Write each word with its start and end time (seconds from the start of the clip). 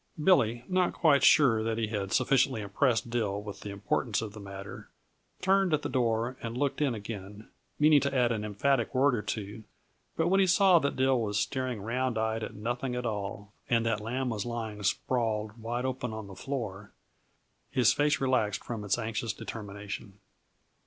Billy, 0.23 0.63
not 0.67 0.93
quite 0.95 1.21
sure 1.23 1.61
that 1.61 1.77
he 1.77 1.89
had 1.89 2.11
sufficiently 2.11 2.61
impressed 2.61 3.11
Dill 3.11 3.39
with 3.39 3.59
the 3.59 3.69
importance 3.69 4.19
of 4.19 4.33
the 4.33 4.39
matter, 4.39 4.89
turned 5.43 5.75
at 5.75 5.83
the 5.83 5.89
door 5.89 6.37
and 6.41 6.57
looked 6.57 6.81
in 6.81 6.95
again, 6.95 7.49
meaning 7.77 8.01
to 8.01 8.15
add 8.17 8.31
an 8.31 8.43
emphatic 8.43 8.95
word 8.95 9.13
or 9.13 9.21
two; 9.21 9.63
but 10.17 10.27
when 10.27 10.39
he 10.39 10.47
saw 10.47 10.79
that 10.79 10.95
Dill 10.95 11.21
was 11.21 11.37
staring 11.39 11.81
round 11.83 12.17
eyed 12.17 12.41
at 12.43 12.55
nothing 12.55 12.95
at 12.95 13.05
all, 13.05 13.53
and 13.69 13.85
that 13.85 14.01
Lamb 14.01 14.29
was 14.29 14.43
lying 14.43 14.81
sprawled 14.81 15.59
wide 15.61 15.85
open 15.85 16.13
on 16.13 16.25
the 16.25 16.33
floor, 16.35 16.91
his 17.69 17.93
face 17.93 18.19
relaxed 18.19 18.63
from 18.63 18.83
its 18.83 18.97
anxious 18.97 19.33
determination. 19.33 20.13